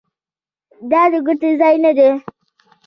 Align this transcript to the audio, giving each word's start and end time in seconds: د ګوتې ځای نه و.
د 1.11 1.13
ګوتې 1.25 1.49
ځای 1.59 1.75
نه 1.83 1.91
و. 1.97 1.99